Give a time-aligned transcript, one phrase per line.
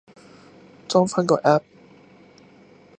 [0.87, 1.61] 裝返個 app